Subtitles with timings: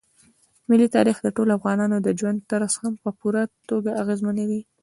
[0.69, 4.61] ملي تاریخ د ټولو افغانانو د ژوند طرز هم په پوره توګه اغېزمنوي.